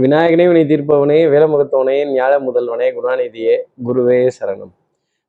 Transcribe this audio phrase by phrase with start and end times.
[0.00, 3.52] விநாயகனே வினை தீர்ப்பவனே வேலமுகத்தவனே ஞாழ முதல்வனே குணாநிதியே
[3.86, 4.70] குருவே சரணம்.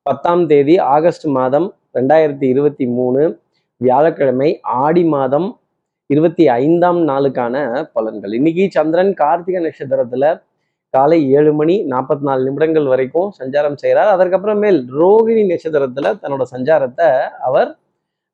[0.02, 3.40] பத்தாம் தேதி ஆகஸ்ட் மாதம் ரெண்டாயிரத்தி இருபத்தி மூணு
[3.78, 5.60] வியாழக்கிழமை ஆடி மாதம்
[6.06, 8.34] இருபத்தி ஐந்தாம் நாளுக்கான பலன்கள்.
[8.34, 10.42] இன்னைக்கு சந்திரன் கார்த்திகை நட்சத்திரத்துல
[10.90, 14.20] காலை ஏழு மணி நாற்பத்தி நாலு நிமிடங்கள் வரைக்கும் சஞ்சாரம் செய்கிறார்.
[14.20, 17.12] அதற்கப்புறமேல் ரோகிணி நட்சத்திரத்துல தன்னோட சஞ்சாரத்தை
[17.42, 17.78] அவர்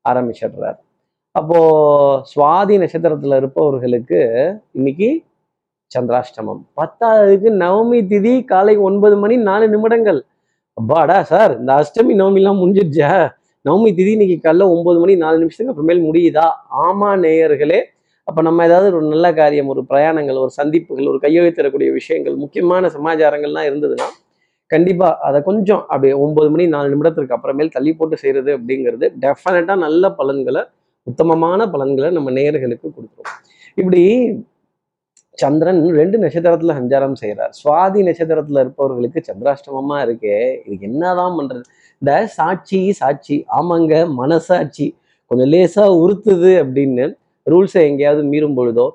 [0.10, 0.80] ஆரம்பிச்சிடுறார்.
[1.32, 1.60] அப்போ
[2.36, 4.22] சுவாதி நட்சத்திரத்துல இருப்பவர்களுக்கு
[4.72, 5.24] இன்னைக்கு
[5.96, 6.62] சந்திராஷ்டமம்.
[6.80, 10.20] பத்தாவதுக்கு நவமி திதி காலை ஒன்பது மணி நாலு நிமிடங்கள்.
[10.78, 13.12] அப்பாடா சார் இந்த அஷ்டமி நவமிலாம் முடிஞ்சிருச்சா?
[13.66, 16.46] நவமி திதி இன்னைக்கு காலைல ஒன்பது மணி நாலு நிமிஷத்துக்கு அப்புறமேல் முடியுதா?
[16.86, 17.80] ஆமா நேயர்களே.
[18.28, 23.68] அப்போ நம்ம ஏதாவது ஒரு நல்ல காரியம் ஒரு பிரயாணங்கள் ஒரு சந்திப்புகள் ஒரு கையெழுத்திடக்கூடிய விஷயங்கள் முக்கியமான சமாச்சாரங்கள்லாம்
[23.70, 24.08] இருந்ததுன்னா
[24.72, 30.04] கண்டிப்பாக அதை கொஞ்சம் அப்படியே ஒன்பது மணி நாலு நிமிடத்திற்கு அப்புறமேல் தள்ளி போட்டு செய்கிறது அப்படிங்கிறது டெஃபினட்டாக நல்ல
[30.20, 30.62] பலன்களை
[31.08, 33.32] உத்தமமான பலன்களை நம்ம நேயர்களுக்கு கொடுத்துரும்.
[33.80, 34.02] இப்படி
[35.38, 41.64] சந்திரன் ரெண்டு நட்சத்திரத்துல சஞ்சாரம் செய்கிறார் சுவாதி நட்சத்திரத்துல இருப்பவர்களுக்கு சந்திராஷ்டமமா இருக்கே இதுக்கு என்னதான் பண்றது?
[42.02, 44.88] இந்த சாட்சி சாட்சி ஆமாங்க மனசாட்சி
[45.32, 47.06] கொஞ்சம் லேசா உறுத்துது அப்படின்னு
[47.48, 48.88] ரூல்ஸை எங்கேயாவது மீறும் பொழுதோ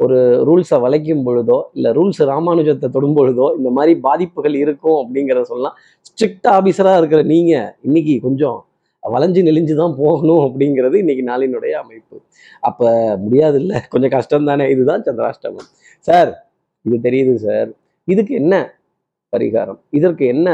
[0.00, 0.18] ஒரு
[0.48, 5.76] ரூல்ஸை வளைக்கும் பொழுதோ இல்லை ரூல்ஸ் ராமானுஜத்தை தொடும் பொழுதோ இந்த மாதிரி பாதிப்புகள் இருக்கும் அப்படிங்கிறத சொல்லலாம்.
[6.08, 8.58] ஸ்ட்ரிக்ட் ஆஃபீஸராக இருக்கிற நீங்கள் இன்னைக்கு கொஞ்சம்
[9.04, 12.16] வளைஞ்சு நெளிஞ்சு தான் போகணும் அப்படிங்கிறது இன்னைக்கு நாளினுடைய அமைப்பு.
[12.68, 12.86] அப்போ
[13.24, 15.68] முடியாது இல்லை கொஞ்சம் கஷ்டம் தானே இதுதான் சந்திராஷ்டமம்.
[16.08, 16.30] சார்
[16.86, 17.68] இது தெரியுது சார்.
[18.14, 18.54] இதுக்கு என்ன
[19.34, 19.78] பரிகாரம்?
[19.98, 20.48] இதற்கு என்ன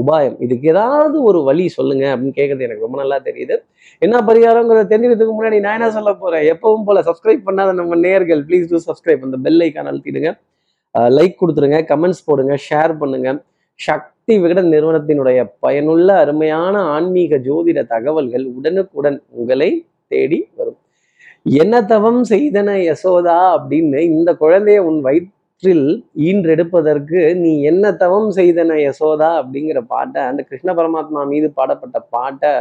[0.00, 0.36] உபாயம்?
[0.44, 3.56] இதுக்கு ஏதாவது ஒரு வழி சொல்லுங்க அப்படின்னு கேட்கறது எனக்கு ரொம்ப நல்லா தெரியுது.
[4.04, 6.44] என்ன பரிகாரங்கிறத தெரிஞ்சுக்கிறதுக்கு முன்னாடி நான் என்ன சொல்ல போறேன்?
[6.52, 10.32] எப்பவும் போல சப்ஸ்கிரைப் பண்ணாத நம்ம நேர்கள் ப்ளீஸ் டூ சப்ஸ்கிரைப் அந்த பெல் ஐக்கான் அழுத்திடுங்க.
[11.18, 13.30] லைக் கொடுத்துருங்க கமெண்ட்ஸ் போடுங்க ஷேர் பண்ணுங்க.
[14.22, 19.68] சக்தி விகடன் நிறுவனத்தினுடைய பயனுள்ள அருமையான ஆன்மீக ஜோதிட தகவல்கள் உடனுக்குடன் உங்களை
[20.10, 20.76] தேடி வரும்.
[21.56, 25.86] என்ன தவம் செய்தன யசோதா அப்படின்னு இந்த குழந்தைய உன் வயிற்றில்
[26.26, 32.52] ஈன்றெடுப்பதற்கு நீ என்ன தவம் செய்தன யசோதா அப்படிங்கிற பாட்டை அந்த கிருஷ்ண பரமாத்மா மீது பாடப்பட்ட பாட்டை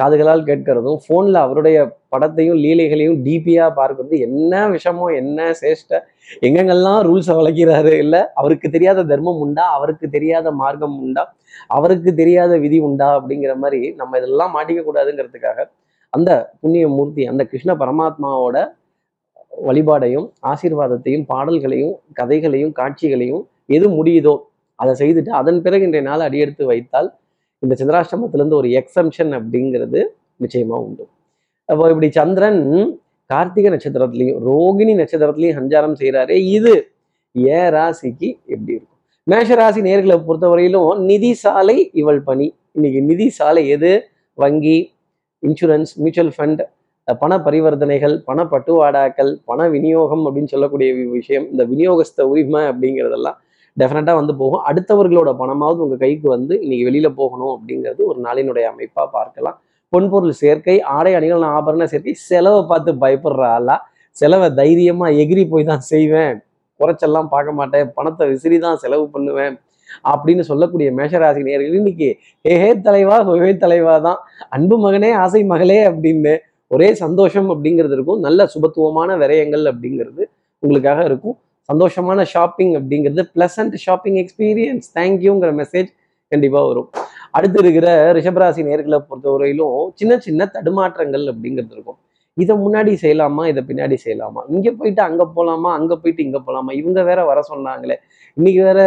[0.00, 1.78] காதுகளால் கேட்கிறதும் ஃபோனில் அவருடைய
[2.08, 6.00] படத்தையும் லீலைகளையும் டிபியாக பார்க்கறது என்ன விஷமோ என்ன சேஷ்ட
[6.40, 11.24] எங்கெங்கெல்லாம் ரூல்ஸை வளர்க்கிறாரு இல்லை அவருக்கு தெரியாத தர்மம் உண்டா அவருக்கு தெரியாத மார்க்கம் உண்டா
[11.70, 15.68] அவருக்கு தெரியாத விதி உண்டா அப்படிங்கிற மாதிரி நம்ம இதெல்லாம் மாட்டிக்க கூடாதுங்கிறதுக்காக
[16.12, 16.30] அந்த
[16.60, 18.58] புண்ணிய மூர்த்தி அந்த கிருஷ்ண பரமாத்மாவோட
[19.62, 24.34] வழிபாடையும் ஆசீர்வாதத்தையும் பாடல்களையும் கதைகளையும் காட்சிகளையும் எது முடியுதோ
[24.78, 27.08] அதை செய்துட்டு அதன் பிறகு இன்றைய நாள் அடியெடுத்து வைத்தால்
[27.62, 30.00] இந்த சந்திராஷ்டமத்திலேருந்து ஒரு எக்ஸம்ஷன் அப்படிங்கிறது
[30.42, 31.04] நிச்சயமா உண்டு.
[31.68, 32.62] அப்போ இப்படி சந்திரன்
[33.30, 36.72] கார்த்திகை நட்சத்திரத்துலையும் ரோகிணி நட்சத்திரத்துலையும் சஞ்சாரம் செய்கிறாரு இது
[37.34, 38.96] ஏ ராசிக்கு எப்படி இருக்கும்?
[39.26, 42.46] மேஷ ராசி நேர்களை பொறுத்தவரையிலும் நிதி சாலை இவள் பணி.
[42.76, 43.92] இன்னைக்கு நிதி சாலை எது?
[44.38, 44.78] வங்கி
[45.42, 46.62] இன்சூரன்ஸ் மியூச்சுவல் ஃபண்ட்
[47.08, 53.38] பண பரிவர்த்தனைகள் பண பட்டுவாடாக்கள் பண விநியோகம் அப்படின்னு சொல்லக்கூடிய விஷயம் இந்த விநியோகஸ்த உரிமை அப்படிங்கிறதெல்லாம்
[53.76, 54.62] டெஃபினட்டாக வந்து போகும்.
[54.68, 59.56] அடுத்தவர்களோட பணமாவது உங்கள் கைக்கு வந்து இன்னைக்கு வெளியில் போகணும் அப்படிங்கிறது ஒரு நாளினுடைய அமைப்பாக பார்க்கலாம்.
[59.92, 63.76] பொன்பொருள் சேர்க்கை ஆடை அணிகள் ஆபரண சேர்க்கை செலவை பார்த்து பயப்படுற ஆளா
[64.16, 66.36] செலவை தைரியமாக எகிரி போய் தான் செய்வேன்.
[66.80, 67.88] குறைச்செல்லாம் பார்க்க மாட்டேன்.
[67.96, 69.54] பணத்தை விசிறி தான் செலவு பண்ணுவேன்.
[70.12, 72.08] அப்படின்னு சொல்லக்கூடிய மேஷராசி நேர்கள் இன்னைக்கு
[72.44, 74.18] ஹே தலைவா சுகே தலைவா தான்.
[74.56, 76.34] அன்பு மகனே ஆசை மகளே அப்படின்னு
[76.74, 78.20] ஒரே சந்தோஷம் அப்படிங்கிறது இருக்கும்.
[78.26, 80.22] நல்ல சுபத்துவமான விரயங்கள் அப்படிங்கிறது
[80.62, 81.36] உங்களுக்காக இருக்கும்.
[81.70, 85.90] சந்தோஷமான ஷாப்பிங் அப்படிங்கிறது பிளசன்ட் ஷாப்பிங் எக்ஸ்பீரியன்ஸ் தேங்க்யூங்கிற மெசேஜ்
[86.32, 86.88] கண்டிப்பாக வரும்.
[87.36, 91.98] அடுத்து இருக்கிற ரிஷபராசி நேர்களை பொறுத்தவரையிலும் சின்ன சின்ன தடுமாற்றங்கள் அப்படிங்கிறது இருக்கும்.
[92.42, 94.40] இதை முன்னாடி செய்யலாமா இதை பின்னாடி செய்யலாமா?
[94.54, 97.96] இங்கே போயிட்டு அங்கே போகலாமா அங்கே போயிட்டு இங்கே போகலாமா இவங்க வேற வர சொன்னாங்களே.
[98.36, 98.80] இன்னைக்கு வேற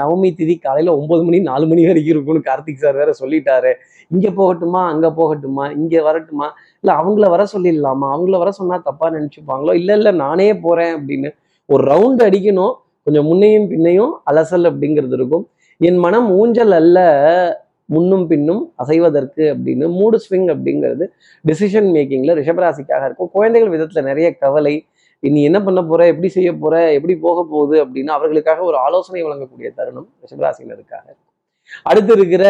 [0.00, 3.72] நவமி திதி காலையில் ஒன்பது மணி நாலு மணி வரைக்கும் இருக்கும்னு கார்த்திக் சார் வேற சொல்லிட்டாரு.
[4.14, 6.48] இங்கே போகட்டுமா அங்கே போகட்டுமா இங்கே வரட்டுமா?
[6.82, 8.08] இல்லை அவங்கள வர சொல்லிடலாமா?
[8.16, 9.74] அவங்கள வர சொன்னால் தப்பாக நினச்சிப்பாங்களோ?
[9.82, 11.30] இல்லை இல்லை நானே போகிறேன் அப்படின்னு
[11.70, 12.74] ஒரு ரவுண்ட் அடிக்கணும்.
[13.06, 15.44] கொஞ்சம் முன்னையும் பின்னையும் அலசல் அப்படிங்கிறது இருக்கும்.
[15.80, 16.98] என் மனம் ஊஞ்சல் அல்ல
[17.94, 21.04] முன்னும் பின்னும் அசைவதற்கு அப்படின்னு மூடு ஸ்விங் அப்படிங்கிறது
[21.44, 23.30] டிசிஷன் மேக்கிங்கில் ரிஷபராசிக்காக இருக்கும்.
[23.32, 24.74] குழந்தைகள் விதத்தில் நிறைய கவலை.
[25.22, 29.70] நீ என்ன பண்ண போற எப்படி செய்ய போற எப்படி போக போகுது அப்படின்னு அவர்களுக்காக ஒரு ஆலோசனை வழங்கக்கூடிய
[29.74, 31.26] தருணம் ரிஷபராசினருக்காக இருக்கும்.
[31.82, 32.44] அடுத்து இருக்கிற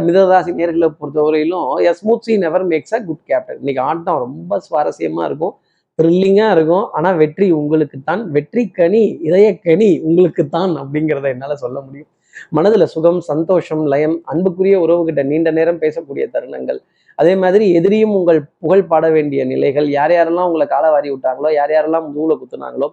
[0.00, 5.24] மிதராசி நேர்களை பொறுத்தவரையிலும் a smooth sea never makes a good captain இன்னைக்கு ஆட்டம் ரொம்ப சுவாரஸ்யமா
[5.24, 5.54] இருக்கும்.
[5.98, 6.84] த்ரில்லிங்காக இருக்கும்.
[6.96, 12.10] ஆனா வெற்றி உங்களுக்கு தான் வெற்றி கனி இதய கனி உங்களுக்கு தான் அப்படிங்கிறத என்னால சொல்ல முடியும்.
[12.56, 16.80] மனதுல சுகம் சந்தோஷம் லயம் அன்புக்குரிய உறவுகிட்ட நீண்ட நேரம் பேசக்கூடிய தருணங்கள்.
[17.18, 19.86] அதே மாதிரி எதிரியும் உங்கள் புகழ் பாட வேண்டிய நிலைகள்.
[19.96, 22.88] யார் யாரெல்லாம் உங்களை காலவாரி விட்டாங்களோ யார் யாரெல்லாம் முதுகுல குத்துனாங்களோ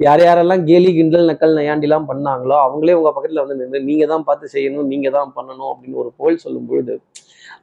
[0.00, 4.46] யார் யாரெல்லாம் கேலி கிண்டல் நக்கல் நையாண்டிலாம் பண்ணாங்களோ அவங்களே உங்க பக்கத்துல வந்து நின்று நீங்கள் தான் பார்த்து
[4.54, 6.94] செய்யணும் நீங்க தான் பண்ணணும் அப்படின்னு ஒரு புகழ் சொல்லும் பொழுது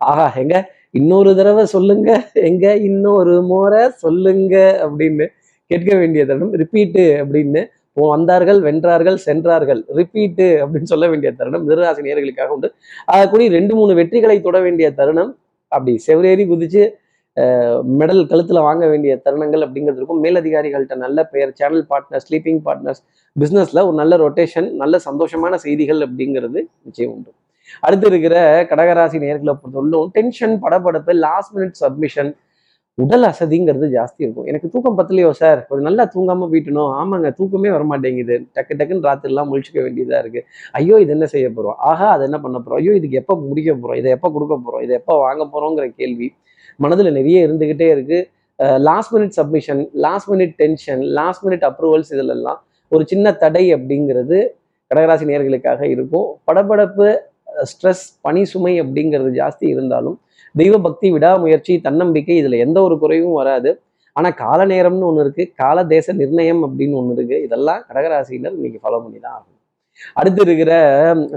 [0.10, 0.56] ஆஹா எங்க?
[1.00, 2.10] இன்னொரு தடவை சொல்லுங்க.
[2.50, 2.66] எங்க?
[2.90, 4.56] இன்னொரு முறை சொல்லுங்க
[4.86, 5.28] அப்படின்னு
[5.72, 6.56] கேட்க வேண்டிய தருணம்.
[6.62, 7.62] ரிப்பீட்டு அப்படின்னு
[8.14, 9.82] வந்தார்கள் வென்றார்கள் சென்றார்கள்.
[10.00, 11.64] ரிப்பீட்டு அப்படின்னு சொல்ல வேண்டிய தருணம்.
[11.68, 12.70] மிருகராசி நேர்களுக்காக உண்டு.
[13.32, 15.32] கூடி ரெண்டு மூணு வெற்றிகளை தொட வேண்டிய தருணம்.
[15.68, 16.84] அப்படி செவரேறி குதிச்சு
[18.00, 20.24] மெடல் கழுத்தில் வாங்க வேண்டிய தருணங்கள் அப்படிங்கிறது இருக்கும்.
[20.24, 23.02] மேலதிகாரிகள்கிட்ட நல்ல பெயர் சேனல் பார்ட்னர்ஸ் ஸ்லீப்பிங் பார்ட்னர்ஸ்
[23.36, 27.32] பிஸ்னஸில் ஒரு நல்ல ரொட்டேஷன் நல்ல சந்தோஷமான செய்திகள் அப்படிங்கிறது நிச்சயம் உண்டு.
[27.86, 28.36] அடுத்து இருக்கிற
[28.72, 32.32] கடகராசி நேர்களை பொறுத்தவரைக்கும் டென்ஷன் படபடப்பு லாஸ்ட் மினிட் சப்மிஷன்
[32.98, 34.48] உடல் அசதிங்கிறது ஜாஸ்தி இருக்கும்.
[34.52, 36.90] எனக்கு தூக்கம் பத்தலையோ சார் கொஞ்சம் நல்லா தூங்காம வீட்டணும்.
[37.02, 38.36] ஆமாங்க தூக்கமே வரமாட்டேங்குது.
[38.56, 40.42] டக்கு டக்குன்னு ராத்திரிலாம் முழிச்சுக்க வேண்டியதா இருக்கு.
[40.80, 41.78] ஐயோ இது என்ன செய்ய போறோம்?
[41.92, 42.80] ஆஹா அதை என்ன பண்ண போறோம்?
[42.82, 44.00] ஐயோ இதுக்கு எப்போ முடிக்க போறோம்?
[44.02, 44.84] இதை எப்போ கொடுக்க போறோம்?
[44.88, 46.30] இதை எப்போ வாங்க போறோங்கிற கேள்வி
[46.84, 48.20] மனதில் நிறைய இருந்துகிட்டே இருக்கு.
[48.90, 52.60] Last minute submission last minute tension last minute approvals இதிலெல்லாம்
[52.92, 54.38] ஒரு சின்ன தடை அப்படிங்கிறது
[54.92, 56.28] கடகராசி நேர்களுக்காக இருக்கும்.
[56.48, 57.08] படபடப்பு
[57.72, 60.18] ஸ்ட்ரெஸ் பனி சுமை அப்படிங்கிறது ஜாஸ்தி இருந்தாலும்
[60.56, 63.72] தெய்வ பக்தி விடாமுயற்சி தன்னம்பிக்கை இதுல எந்த ஒரு குறைவும் வராது.
[64.16, 67.38] ஆனா கால நேரம்னு ஒன்று இருக்கு கால தேச நிர்ணயம் அப்படின்னு ஒன்று இருக்கு.
[67.48, 69.58] இதெல்லாம் கடகராசினர் இன்னைக்கு ஃபாலோ பண்ணி தான் ஆகும்
[70.20, 70.72] அடுத்து இருக்கிற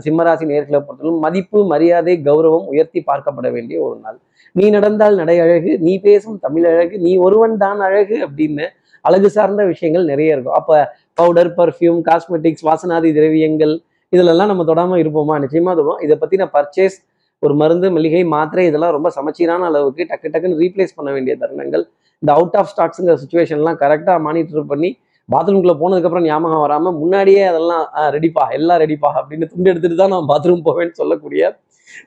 [0.04, 4.18] சிம்மராசி நேர்களை பொறுத்தவரைக்கும் மதிப்பு மரியாதை கௌரவம் உயர்த்தி பார்க்கப்பட வேண்டிய ஒரு நாள்.
[4.56, 8.66] நீ நடந்தால் நடை அழகு நீ பேசும் தமிழ் அழகு நீ ஒருவன் தான் அழகு அப்படின்னு
[9.04, 10.58] அழகு சார்ந்த விஷயங்கள் நிறைய இருக்கும்.
[10.60, 10.76] அப்போ
[11.20, 13.74] பவுடர் பர்ஃப்யூம் காஸ்மெட்டிக்ஸ் வாசனாதி திரவியங்கள்
[14.14, 15.34] இதிலெல்லாம் நம்ம தொடாமல் இருப்போமா?
[15.44, 16.00] நிச்சயமாக தொடுவோம்.
[16.06, 16.96] இதை பற்றின பர்ச்சேஸ்
[17.42, 21.84] ஒரு மருந்து மளிகை மாத்திரை இதெல்லாம் ரொம்ப சமச்சீரான அளவுக்கு டக்கு டக்குன்னு ரீப்ளேஸ் பண்ண வேண்டிய தருணங்கள்.
[22.22, 24.90] இந்த அவுட் ஆஃப் ஸ்டாக்ஸுங்கிற சுச்சுவேஷன்லாம் கரெக்டாக மானிட்டர் பண்ணி
[25.32, 27.84] பாத்ரூம்குள்ளே போனதுக்கப்புறம் ஞாபகம் வராமல் முன்னாடியே அதெல்லாம்
[28.16, 31.42] ரெடிப்பா எல்லாம் ரெடிப்பா அப்படின்னு துண்டு எடுத்துட்டு தான் நான் பாத்ரூம் போவேன்னு சொல்லக்கூடிய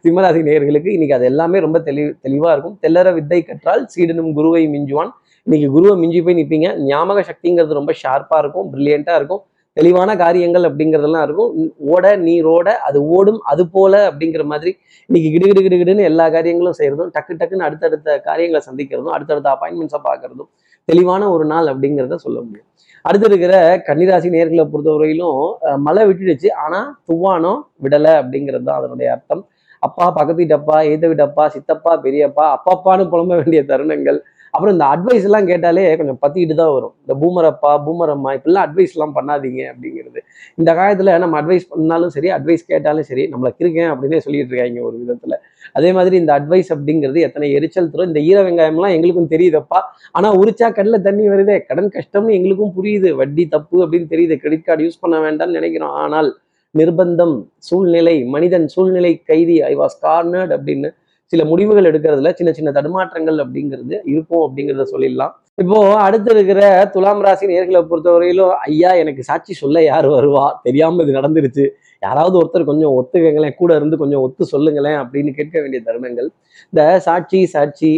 [0.03, 2.75] சிம்மராசி நேர்களுக்கு இன்னைக்கு அது எல்லாமே ரொம்ப தெளி தெளிவாக இருக்கும்.
[2.83, 5.11] தெல்லற வித்தை கற்றால் சீடனும் குருவை மிஞ்சுவான்.
[5.47, 9.41] இன்னைக்கு குருவை மிஞ்சி போய் நிற்பீங்க ஞாபக சக்திங்கிறது ரொம்ப ஷார்ப்பாக இருக்கும் ப்ரில்லியண்ட்டாக இருக்கும்.
[9.77, 11.51] தெளிவான காரியங்கள் அப்படிங்கிறதெல்லாம் இருக்கும்.
[11.93, 14.71] ஓட நீரோட அது ஓடும் அது போல அப்படிங்கிற மாதிரி
[15.09, 20.01] இன்னைக்கு கிடு கிடு கிடு கிடுன்னு எல்லா காரியங்களும் செய்கிறதும் டக்கு டக்குன்னு அடுத்தடுத்த காரியங்களை சந்திக்கிறதும் அடுத்தடுத்த அப்பாயின்மெண்ட்ஸை
[20.07, 20.49] பார்க்கறதும்
[20.89, 22.67] தெளிவான ஒரு நாள் அப்படிங்கிறத சொல்ல முடியும்.
[23.07, 23.53] அடுத்து இருக்கிற
[23.87, 25.39] கன்னிராசி நேர்களை பொறுத்தவரையிலும்
[25.85, 26.49] மழை விட்டுடுச்சு.
[26.63, 27.53] ஆனால் துவானோ
[27.83, 29.43] விடலை அப்படிங்கிறது தான் அதனுடைய அர்த்தம்.
[29.83, 34.19] அப்பா பக்கத்து வீட்டப்பா ஏத்த வீட்டப்பா சித்தப்பா பெரியப்பா அப்பப்பான்னு புலம்ப வேண்டிய தருணங்கள்
[34.57, 36.93] அப்புறம் இந்த அட்வைஸ் எல்லாம் கேட்டாலே கொஞ்சம் பத்திக்கிட்டு தான் வரும்.
[37.03, 40.19] இந்த பூமரப்பா பூமரம்மா இப்படிலாம் அட்வைஸ் எல்லாம் பண்ணாதீங்க அப்படிங்கிறது.
[40.59, 44.97] இந்த காலத்துல நம்ம அட்வைஸ் பண்ணாலும் சரி அட்வைஸ் கேட்டாலும் சரி நம்மளை இருக்கேன் அப்படின்னே சொல்லிட்டு இருக்காங்க ஒரு
[45.03, 45.35] விதத்துல.
[45.79, 48.09] அதே மாதிரி இந்த அட்வைஸ் அப்படிங்கிறது எத்தனை எரிச்சல் தரும்.
[48.11, 49.81] இந்த ஈர வெங்காயம்லாம் எங்களுக்கும் தெரியுதப்பா.
[50.17, 51.57] ஆனா உரிச்சா கடலில் தண்ணி வருதே.
[51.69, 53.11] கடன் கஷ்டம்னு எங்களுக்கும் புரியுது.
[53.21, 54.37] வட்டி தப்பு அப்படின்னு தெரியுது.
[54.43, 55.95] கிரெடிட் கார்டு யூஸ் பண்ண வேண்டாம்னு நினைக்கிறோம்.
[56.03, 56.31] ஆனால்
[56.75, 57.35] நிர்பந்தம்
[57.67, 60.89] சூழ்நிலை மனிதன் சூழ்நிலை கைதி ஐ வாஸ் கார்னர்ட் அப்படின்னு
[61.31, 65.33] சில முடிவுகள் எடுக்கிறதுல சின்ன சின்ன தடுமாற்றங்கள் அப்படிங்கிறது இருக்கும் அப்படிங்கிறத சொல்லிடலாம்.
[65.63, 66.61] இப்போ அடுத்து இருக்கிற
[66.93, 70.45] துலாம் ராசி நேர்களை பொறுத்தவரையிலும் ஐயா எனக்கு சாட்சி சொல்ல யார் வருவா?
[70.67, 71.65] தெரியாம இது நடந்துருச்சு.
[72.05, 76.29] யாராவது ஒருத்தர் கொஞ்சம் ஒத்துக்கங்களேன் கூட இருந்து கொஞ்சம் ஒத்து சொல்லுங்களேன் அப்படின்னு கேட்க வேண்டிய தருணங்கள்.
[76.71, 77.91] இந்த சாட்சி சாட்சி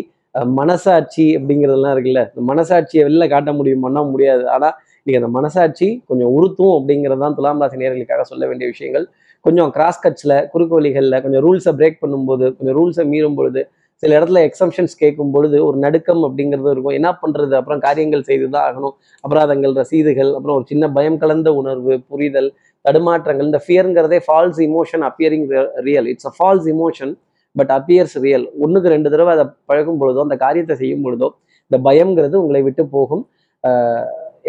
[0.60, 4.44] மனசாட்சி அப்படிங்கிறதெல்லாம் இருக்குல்ல இந்த மனசாட்சியை வெளில காட்ட முடியும் பண்ண முடியாது.
[4.56, 9.06] ஆனால் இன்னைக்கு அந்த மனசாட்சி கொஞ்சம் உறுத்தும் அப்படிங்கிறது தான் துலாம் ராசி நேர்களுக்காக சொல்ல வேண்டிய விஷயங்கள்.
[9.46, 13.62] கொஞ்சம் கிராஸ் கட்ஸில் குறுக்கு வழிகளில் கொஞ்சம் ரூல்ஸை பிரேக் பண்ணும்போது கொஞ்சம் ரூல்ஸை மீறும் பொழுது
[14.04, 16.96] சில இடத்துல எக்ஸம்ஷன்ஸ் கேட்கும் பொழுது ஒரு நடுக்கம் அப்படிங்கிறது இருக்கும்.
[17.00, 18.94] என்ன பண்ணுறது அப்புறம் காரியங்கள் செய்து தான் ஆகணும்.
[19.24, 22.50] அபராதங்கள் ரசீதுகள் அப்புறம் ஒரு சின்ன பயம் கலந்த உணர்வு புரிதல்
[22.86, 23.48] தடுமாற்றங்கள்.
[23.50, 25.48] இந்த ஃபியருங்கிறதே false emotion appearing
[25.88, 27.12] real it's a false emotion
[27.56, 31.30] but appears real ஒன்றுக்கு ரெண்டு தடவை அதை பழகும் பொழுதோ அந்த காரியத்தை செய்யும் பொழுதோ
[31.72, 33.24] இந்த பயம்ங்கிறது உங்களை விட்டு போகும்.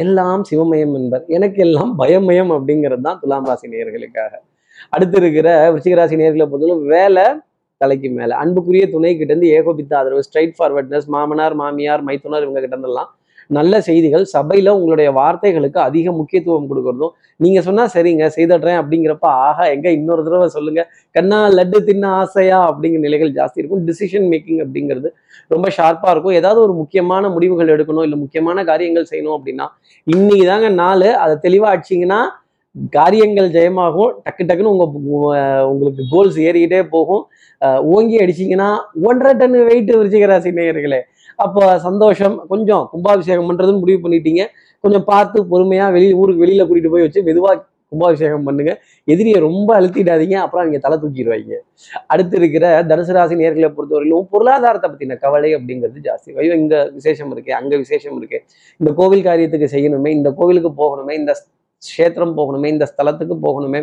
[0.02, 1.24] எல்லாம் சிவமயம் என்பர்.
[1.36, 4.32] எனக்கு எல்லாம் பயமயம் அப்படிங்கிறது தான் துலாம் ராசி நேர்களுக்காக
[4.94, 7.26] அடுத்து இருக்கிற விருச்சிகராசி நேர்களை பொறுத்தவரை வேலை
[7.80, 8.30] தலைக்கு மேல.
[8.42, 13.10] அன்புக்குரிய துணை கிட்ட இருந்து ஏகோபித்த ஆதரவு ஸ்ட்ரைட் ஃபார்வர்ட்னஸ் மாமனார் மாமியார் மைத்துனர் இவங்க கிட்ட இருந்தெல்லாம்
[13.56, 14.24] நல்ல செய்திகள்.
[14.32, 20.48] சபையில உங்களுடைய வார்த்தைகளுக்கு அதிக முக்கியத்துவம் கொடுக்கறதும் நீங்க சொன்னா சரிங்க செய்தடுறேன் அப்படிங்கிறப்ப ஆஹா எங்க இன்னொரு தடவை
[20.56, 20.82] சொல்லுங்க.
[21.16, 22.58] கண்ணா லட்டு தின்ன ஆசையா?
[22.70, 23.82] அப்படிங்கிற நிலைகள் ஜாஸ்தி இருக்கும்.
[23.88, 25.10] டிசிஷன் மேக்கிங் அப்படிங்கிறது
[25.54, 26.36] ரொம்ப ஷார்ப்பா இருக்கும்.
[26.40, 29.66] ஏதாவது ஒரு முக்கியமான முடிவுகள் எடுக்கணும் இல்லை முக்கியமான காரியங்கள் செய்யணும் அப்படின்னா
[30.06, 31.08] இன்னைக்கு தாங்க நாள்.
[31.24, 32.20] அதை தெளிவா ஆச்சிங்கன்னா
[32.96, 34.84] காரியங்கள் ஜெயமாகும் டக்கு டக்குன்னு உங்க
[35.70, 37.22] உங்களுக்கு கோல்ஸ் ஏறிக்கிட்டே போகும்.
[37.94, 38.68] ஓங்கி அடிச்சிங்கன்னா
[39.08, 41.00] ஒன்றரை டன் வெயிட் விருச்சிகராசி நேயர்களே.
[41.44, 44.44] அப்போ சந்தோஷம் கொஞ்சம் கும்பாபிஷேகம் பண்றதுன்னு முடிவு பண்ணிட்டீங்க.
[44.84, 47.56] கொஞ்சம் பார்த்து பொறுமையா வெளியே ஊருக்கு வெளியில கூட்டிட்டு போய் வச்சு மெதுவாக
[47.92, 48.72] கும்பாபிஷேகம் பண்ணுங்க.
[49.12, 51.56] எதிரியை ரொம்ப அழுத்திடாதீங்க அப்புறம் நீங்க தலை தூக்கிடுவாங்க.
[52.12, 56.36] அடுத்து இருக்கிற தனுசு ராசி நேர்களை பொறுத்தவரையிலும் பொருளாதாரத்தை பத்தின கவலை அப்படிங்கிறது ஜாஸ்தி.
[56.42, 58.38] ஐயோ இங்கே விசேஷம் இருக்கு அங்க விசேஷம் இருக்கு.
[58.80, 61.34] இந்த கோவில் காரியத்துக்கு செய்யணுமே இந்த கோவிலுக்கு போகணுமே இந்த
[61.82, 63.80] க்ஷேத்திரம் போகணுமே இந்த ஸ்தலத்துக்கு போகணுமே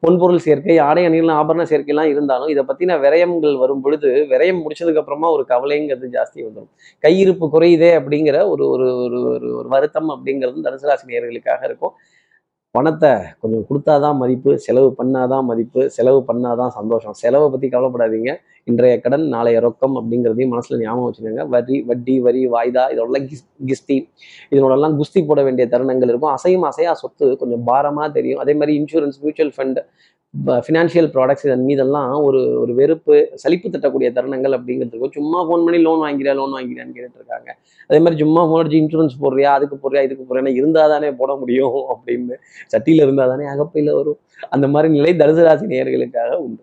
[0.00, 5.30] பொன்பொருள் சேர்க்கை ஆடை அணிகள் ஆபரண சேர்க்கைலாம் இருந்தாலும் இதை பத்தின விரயங்கள் வரும் பொழுது விரயம் முடிச்சதுக்கு அப்புறமா
[5.30, 6.70] ஒரு கவலைங்கிறது ஜாஸ்தி வந்துடும்
[7.04, 11.94] கையிருப்பு குறையுதே அப்படிங்கிற ஒரு ஒரு ஒரு ஒரு ஒரு வருத்தம் அப்படிங்கிறது தனுசு ராசி நேர்களுக்காக இருக்கும்.
[12.76, 13.10] பணத்தை
[13.42, 17.14] கொஞ்சம் கொடுத்தாதான் மதிப்பு செலவு பண்ணாதான் மதிப்பு செலவு பண்ணாதான் சந்தோஷம்.
[17.22, 18.32] செலவை பற்றி கவலைப்படாதீங்க.
[18.70, 21.44] இன்றைய கடன் நாளைய ரொக்கம் அப்படிங்கிறதையும் மனசில் ஞாபகம் வச்சுக்கோங்க.
[21.54, 23.96] வரி வட்டி வரி வாய்தா இதோடலாம் கிஸ் கிஸ்தி
[24.52, 26.34] இதனோடலாம் குஸ்தி போட வேண்டிய தருணங்கள் இருக்கும்.
[26.36, 28.42] அசையும் அசையா சொத்து கொஞ்சம் பாரமாக தெரியும்.
[28.44, 29.80] அதே மாதிரி insurance mutual fund
[30.44, 36.02] financial products இதன் மீதெல்லாம் ஒரு ஒரு வெறுப்பு சலிப்பு தட்டக்கூடிய தருணங்கள் அப்படிங்கிறது சும்மா ஃபோன் பண்ணி லோன்
[36.04, 37.50] வாங்கிறியா லோன் வாங்கிறியான்னு கேட்டுருக்காங்க
[37.90, 41.74] அதே மாதிரி சும்மா ஃபோன் அடிச்சு இன்சூரன்ஸ் போடுறியா அதுக்கு போடுறியா இதுக்கு போடுறியா இருந்தால் தானே போட முடியும்
[41.94, 42.36] அப்படின்னு
[42.74, 44.18] சட்டியில் இருந்தால் தானே அகப்பையில் வரும்.
[44.48, 45.66] அந்த மாதிரி நிலை தனுசு ராசி
[46.38, 46.62] உண்டு.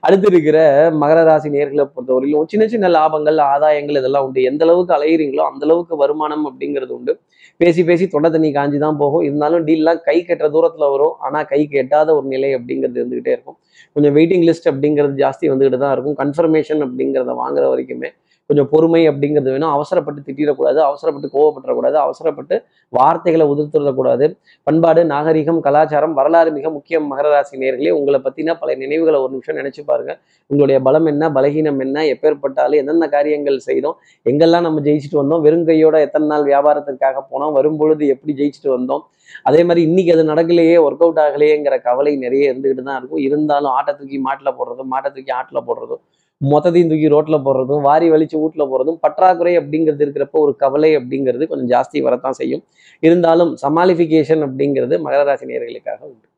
[0.00, 4.42] அடுத்து இருக்கிற மகர ராசி நேர்களை பொறுத்தவரையிலும் சின்ன சின்ன லாபங்கள் ஆதாயங்கள் இதெல்லாம் உண்டு.
[4.42, 7.20] எந்த அளவுக்கு அலையிறீங்களோ அந்த அளவுக்கு வருமானம் அப்படிங்கிறது உண்டு.
[7.60, 9.22] பேசி பேசி தொண்டை தண்ணி காஞ்சி தான் போகும்.
[9.28, 11.14] இருந்தாலும் டீல்லாம் கை கட்டுற தூரத்தில் வரும்.
[11.26, 13.56] ஆனால் கை கெட்டாத ஒரு நிலை அப்படிங்கிறது இருந்துகிட்டே இருக்கும்.
[13.96, 16.16] கொஞ்சம் வெயிட்டிங் லிஸ்ட் அப்படிங்கிறது ஜாஸ்தி வந்துகிட்டு தான் இருக்கும்.
[16.22, 18.10] கன்ஃபர்மேஷன் அப்படிங்கிறத வாங்குற வரைக்குமே
[18.50, 19.72] கொஞ்சம் பொறுமை அப்படிங்கிறது வேணும்.
[19.76, 22.56] அவசரப்பட்டு திட்டிடக்கூடாது அவசரப்பட்டு கோவப்பட்டுறக்கூடாது அவசரப்பட்டு
[22.92, 24.26] வார்த்தைகளை உதிர்த்துடக்கூடாது.
[24.66, 29.58] பண்பாடு நாகரிகம் கலாச்சாரம் வரலாறு மிக முக்கியம் மகர ராசி நேர்களே உங்களை பற்றின பல நினைவுகளை ஒரு நிமிஷம்
[29.60, 30.14] நினைச்சு பாருங்க.
[30.50, 33.96] உங்களுடைய பலம் என்ன பலகீனம் என்ன எப்பேற்பட்டாலும் எந்தெந்த காரியங்கள் செய்தோம்
[34.30, 39.04] எங்கெல்லாம் நம்ம ஜெயிச்சுட்டு வந்தோம் வெறும் கையோட எத்தனை நாள் வியாபாரத்திற்காக போனோம் வரும்பொழுது எப்படி ஜெயிச்சுட்டு வந்தோம்.
[39.48, 43.22] அதே மாதிரி இன்னைக்கு அது நடக்கலையே ஒர்க் அவுட் ஆகலையேங்கிற கவலை நிறைய இருந்துகிட்டு தான் இருக்கும்.
[43.28, 46.02] இருந்தாலும் ஆட்டை தூக்கி மாட்டில் போடுறதும் மாட்டை தூக்கி ஆட்டில் போடுறதும்
[46.40, 51.70] மொத்தத்தையும் தூக்கி ரோட்ல போடுறதும் வாரி வலிச்சு வீட்டில் போடுறதும் பற்றாக்குறை அப்படிங்கிறது இருக்கிறப்ப ஒரு கவலை அப்படிங்கிறது கொஞ்சம்
[51.74, 52.64] ஜாஸ்தி வரத்தான் செய்யும்.
[53.00, 56.28] இருந்தாலும் சமாளிஃபிகேஷன் அப்படிங்கிறது மகர ராசி நேர்களுக்காக உண்டு.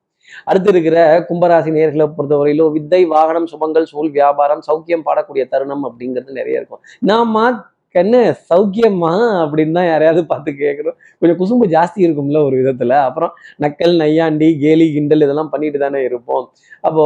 [0.45, 6.59] அடுத்து இருக்கிற கும்பராசி நேர்களை பொறுத்தவரையிலும் வித்தை வாகனம் சுபங்கள் சூழ் வியாபாரம் சௌக்கியம் பாடக்கூடிய தருணம் அப்படிங்கிறது நிறைய
[6.59, 6.81] இருக்கும்.
[6.99, 7.53] நாம
[7.97, 9.13] கண்ணு சௌக்கியமா
[9.43, 12.93] அப்படின்னு தான் யாரையாவது பார்த்து கேட்கணும் கொஞ்சம் குசும்பு ஜாஸ்தி இருக்கும்ல ஒரு விதத்துல.
[13.09, 13.33] அப்புறம்
[13.65, 16.47] நக்கல் நையாண்டி கேலி கிண்டல் இதெல்லாம் பண்ணிட்டு தானே இருப்போம்.
[16.89, 17.05] அப்போ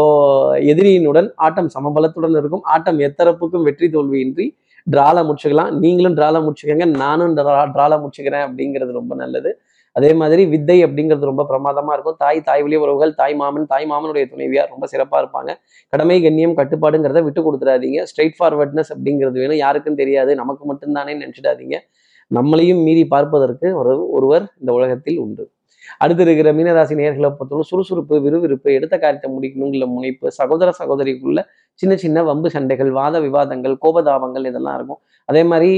[0.72, 2.64] எதிரியினுடன் ஆட்டம் சமபலத்துடன் இருக்கும்.
[2.74, 4.46] ஆட்டம் எத்தரப்புக்கும் வெற்றி தோல்வியின்றி
[4.86, 5.72] டிரால முடிச்சுக்கலாம்.
[5.82, 6.86] நீங்களும் டிரால முடிச்சுக்கோங்க.
[7.02, 7.34] நானும்
[7.74, 9.50] டிரால முடிச்சுக்கிறேன் அப்படிங்கிறது ரொம்ப நல்லது.
[9.92, 12.16] அதே மாதிரி வித்தை அப்படிங்கிறது ரொம்ப பிரமாதமா இருக்கும்.
[12.18, 15.52] தாய் தாய் வழி உறவுகள் தாய் மாமன் தாய் மாமனுடைய துணைவியார் ரொம்ப சிறப்பா இருப்பாங்க.
[15.88, 18.02] கடமை கண்ணியம் கட்டுப்பாடுங்கிறத விட்டு கொடுத்துடாதீங்க.
[18.10, 19.56] ஸ்ட்ரைட் ஃபார்வர்ட்னஸ் அப்படிங்கிறது வேணும்.
[19.56, 20.34] யாருக்கும் தெரியாது.
[20.34, 21.78] நமக்கு மட்டும்தானே நினைச்சிடாதீங்க.
[22.34, 25.44] நம்மளையும் மீறி பார்ப்பதற்கு ஒரு ஒருவர் இந்த உலகத்தில் உண்டு.
[26.04, 31.40] அடுத்து இருக்கிற மீனராசி நேர்களை பொறுத்தவரை சுறுசுறுப்பு விறுவிறுப்பு எடுத்த காரியத்தை முடிக்கணுங்கிற முனைப்பு சகோதர சகோதரிக்குள்ள
[31.80, 35.00] சின்ன சின்ன வம்பு சண்டைகள் வாத விவாதங்கள் கோபதாபங்கள் இதெல்லாம் இருக்கும்.
[35.28, 35.70] அதே மாதிரி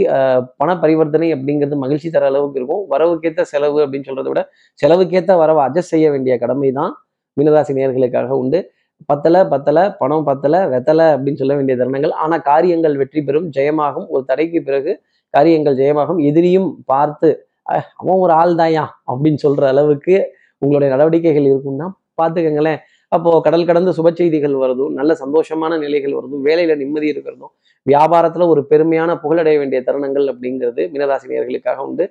[0.61, 2.83] பண பரிவர்த்தனை அப்படிங்கிறது மகிழ்ச்சி தர அளவுக்கு இருக்கும்.
[2.92, 4.42] வரவுக்கேற்ற செலவு அப்படின்னு சொல்றதை விட
[4.83, 6.92] செலவுக்கேற்ற வரவை அட்ஜஸ்ட் செய்ய வேண்டிய கடமை தான்
[7.37, 8.61] மீனராசி நேர்களுக்காக உண்டு.
[9.11, 12.14] பத்தலை பத்தலை பணம் பத்தலை வெத்தலை அப்படின்னு சொல்ல வேண்டிய தருணங்கள்.
[12.25, 14.07] ஆனால் காரியங்கள் வெற்றி பெறும் ஜெயமாகும்.
[14.14, 14.92] ஒரு தடைக்கு பிறகு
[15.35, 16.21] காரியங்கள் ஜெயமாகும்.
[16.31, 17.28] எதிரியும் பார்த்து
[18.00, 20.17] அவன் ஒரு ஆள் தாயா அப்படின்னு சொல்ற அளவுக்கு
[20.62, 21.87] உங்களுடைய நடவடிக்கைகள் இருக்கும்னா
[22.21, 22.81] பார்த்துக்கங்களேன்.
[23.12, 27.52] அப்போ கடல் கடந்து சுப செய்திகள் வருதும் நல்ல சந்தோஷமான நிலைகள் வருதும் வேலையில நிம்மதி இருக்கிறதும்
[27.87, 32.05] வியாபாரத்துல ஒரு பெருமையான புகழடைய வேண்டிய தருணங்கள் அப்படிங்கிறது மீனராசினியர்களுக்காக உண்டு.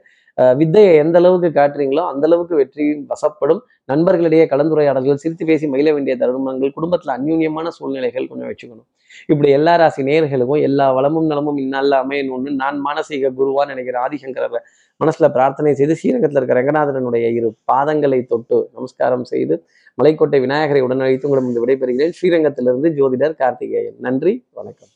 [0.59, 3.61] வித்தையை எந்த அளவுக்கு காட்டுறீங்களோ அந்த அளவுக்கு வெற்றியும் வசப்படும்.
[3.91, 8.87] நண்பர்களிடையே கலந்துரையாடல்கள் சிரித்து பேசி மகிழ வேண்டிய தருணங்கள் குடும்பத்துல அந்யூன்யமான சூழ்நிலைகள் கொஞ்சம் வச்சுக்கணும்.
[9.31, 14.61] இப்படி எல்லா ராசி நேர்களுக்கும் எல்லா வளமும் நலமும் இந்நாளில் அமையணும்னு நான் மானசீக குருவான்னு நினைக்கிற ஆதிசங்கர
[15.01, 19.55] மனசுல பிரார்த்தனை செய்து ஸ்ரீரங்கத்தில் இருக்கிற ரங்கநாதனுடைய இரு பாதங்களை தொட்டு நமஸ்காரம் செய்து
[20.03, 22.15] மலைக்கோட்டை விநாயகரை உடனழைத்து உங்களிடம் விடைபெறுகிறேன்.
[22.19, 23.99] ஸ்ரீரங்கத்திலிருந்து ஜோதிடர் கார்த்திகேயன்.
[23.99, 24.91] நன்றி வணக்கம்.